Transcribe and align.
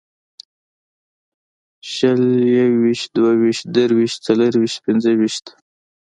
شل 1.91 2.25
یوویشت 2.55 3.07
دوهویشت 3.15 3.63
درویشت 3.75 4.17
څلېرویشت 4.25 4.77
پنځهویشت 4.85 5.45